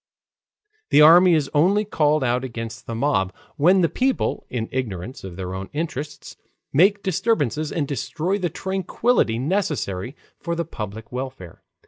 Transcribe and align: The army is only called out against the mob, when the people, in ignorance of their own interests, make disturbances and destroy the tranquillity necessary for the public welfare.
The 0.89 1.01
army 1.03 1.35
is 1.35 1.47
only 1.53 1.85
called 1.85 2.23
out 2.23 2.43
against 2.43 2.87
the 2.87 2.95
mob, 2.95 3.31
when 3.55 3.81
the 3.81 3.87
people, 3.87 4.47
in 4.49 4.67
ignorance 4.71 5.23
of 5.23 5.35
their 5.35 5.53
own 5.53 5.69
interests, 5.73 6.37
make 6.73 7.03
disturbances 7.03 7.71
and 7.71 7.87
destroy 7.87 8.39
the 8.39 8.49
tranquillity 8.49 9.37
necessary 9.37 10.15
for 10.39 10.55
the 10.55 10.65
public 10.65 11.11
welfare. 11.11 11.61